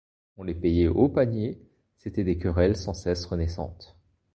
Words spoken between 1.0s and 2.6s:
panier, c'étaient des